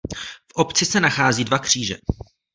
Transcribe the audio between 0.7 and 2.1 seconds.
se nachází dva kříže.